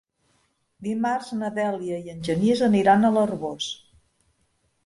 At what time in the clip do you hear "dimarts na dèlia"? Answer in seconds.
0.87-1.99